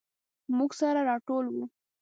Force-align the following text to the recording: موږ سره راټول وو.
موږ 0.57 0.71
سره 0.79 0.99
راټول 1.09 1.45
وو. 1.53 1.63